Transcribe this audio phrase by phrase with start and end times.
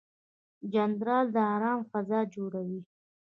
[0.71, 2.81] جانداد د ارام فضا جوړوي.